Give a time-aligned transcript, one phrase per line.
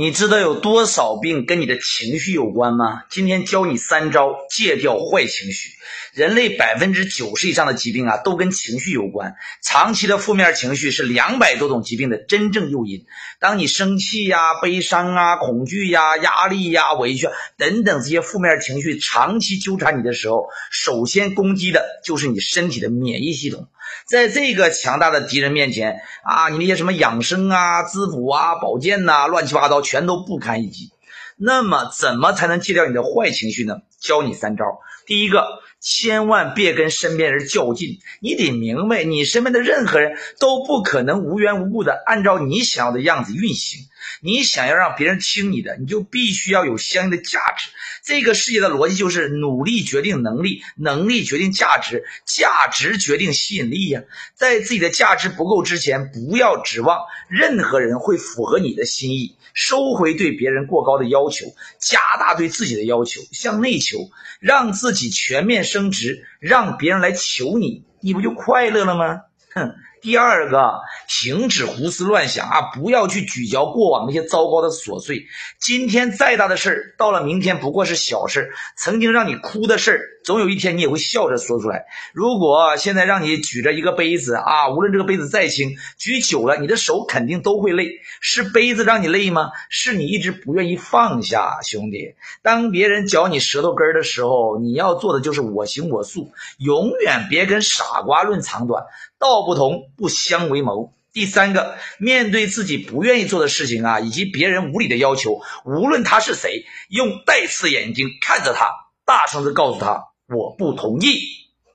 [0.00, 3.02] 你知道有多少病跟你的情绪有关吗？
[3.10, 5.70] 今天教你三招戒掉坏情绪。
[6.14, 9.34] 人类百分之九十以上的疾病啊，都跟情绪有关。
[9.60, 13.06] 长期的负面情绪是两百多种疾病的真正诱因。
[13.40, 17.26] 当你生气呀、悲伤啊、恐惧呀、压力呀、委屈
[17.56, 23.66] 等等这些负面情绪长期纠缠你的时候，首先攻击的就是你身体的免疫系统。
[24.06, 30.90] 在这个强大的敌人面前啊，你那些什么养生啊、滋补啊、保健呐，乱七八糟全都不堪一击。
[31.36, 33.76] 那么，怎么才能戒掉你的坏情绪呢？
[34.00, 34.64] 教你三招。
[35.06, 35.46] 第一个，
[35.80, 37.98] 千万别跟身边人较劲。
[38.20, 43.82] 你得明白，你身边的任何人都不可能无缘无故的按照你想要的样子运行。
[44.20, 47.70] 你想要让别人听你的，你就必须要有相应的价值。
[48.04, 54.02] 这个世界的逻辑就是努力决定能力，能力决定价值，价值决定吸引力呀。
[54.34, 59.36] 在自己的价值不够之前，不要指望任何人会符合你的心意。
[59.54, 61.46] 收回对别人过高的要求，
[61.80, 63.98] 加大对自己的要求，向内求，
[64.40, 69.22] 让自己全面升值，让别人来求你，你不就快乐了吗？
[69.54, 69.74] 哼。
[70.00, 70.74] 第二个，
[71.08, 72.70] 停止胡思乱想啊！
[72.72, 75.26] 不要去咀嚼过往那些糟糕的琐碎。
[75.58, 78.52] 今天再大的事儿，到了明天不过是小事。
[78.76, 81.86] 曾经让你哭的事儿，总有一天你也会笑着说出来。
[82.12, 87.88] 如果现在让你举着一个杯子啊，无论这个杯子再轻，举久了你的手肯定都会累。
[88.20, 89.50] 是杯子让你累吗？
[89.68, 92.14] 是你一直不愿意放下，兄弟。
[92.40, 98.84] 当别人嚼你舌头根儿的时候，你要做的就是我行我素，永远别跟傻瓜论长短。
[99.20, 100.92] 到道不同不相为谋。
[101.12, 108.68] 第三个，面对自己不愿意做的事情啊，以及别人无理的要求，无论他是谁，用带刺眼睛看着他，
[109.04, 111.20] 大声的告诉他：“我不同意。”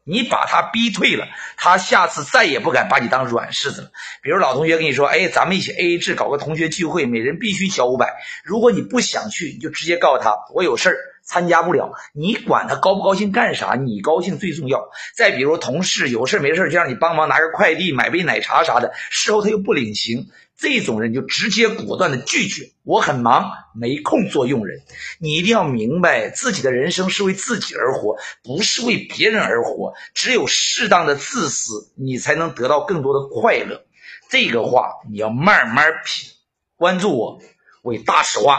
[0.05, 3.91] 你把他逼退了，他下次再也不敢把你当软柿子了。
[4.21, 13.75] 比如老同学跟你说：“哎，咱们一起 A A 制搞个同学聚会，每人必须交五百。”如果你不想去，你就直接告诉他：“我有事儿。”参加不了，你管他高不高兴干啥？
[13.75, 14.89] 你高兴最重要。
[15.15, 22.71] 再比如同事有事没事就让你帮忙拿个快递、买杯奶茶啥的，事后他又不领情，这种人就直接果断的拒绝。
[22.83, 24.81] 我很忙，没空做佣人。
[25.19, 29.93] 你一定要明白，自己的人生是为自己而活，不是为别人而活。
[30.13, 33.85] 只有适当的自私，你才能得到更多的快乐。
[34.29, 36.31] 这个话你要慢慢品。
[36.75, 37.39] 关注我，
[37.83, 38.57] 为大实话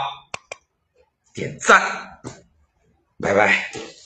[1.33, 1.81] 点赞。
[3.19, 4.04] 拜拜。